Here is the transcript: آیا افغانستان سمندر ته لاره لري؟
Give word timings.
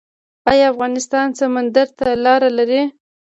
آیا 0.51 0.65
افغانستان 0.73 1.27
سمندر 1.39 1.87
ته 1.97 2.07
لاره 2.23 2.49
لري؟ 2.57 2.81